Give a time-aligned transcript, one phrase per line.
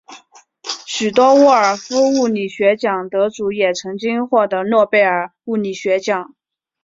[0.87, 6.33] 许多沃尔夫物理学奖得主也曾经获得诺贝尔物理学奖。